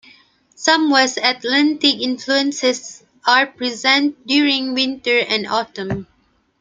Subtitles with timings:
[0.55, 6.07] Some West-Atlantic influences are present during winter and autumn.